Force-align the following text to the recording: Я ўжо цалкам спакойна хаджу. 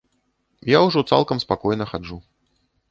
Я 0.71 0.79
ўжо 0.87 0.99
цалкам 1.11 1.37
спакойна 1.47 1.85
хаджу. 1.95 2.21